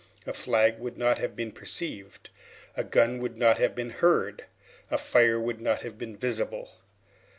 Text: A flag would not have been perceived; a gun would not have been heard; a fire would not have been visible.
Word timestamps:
A 0.25 0.33
flag 0.33 0.79
would 0.79 0.97
not 0.97 1.19
have 1.19 1.35
been 1.35 1.51
perceived; 1.51 2.31
a 2.75 2.83
gun 2.83 3.19
would 3.19 3.37
not 3.37 3.59
have 3.59 3.75
been 3.75 3.91
heard; 3.91 4.45
a 4.89 4.97
fire 4.97 5.39
would 5.39 5.61
not 5.61 5.81
have 5.81 5.99
been 5.99 6.17
visible. 6.17 6.71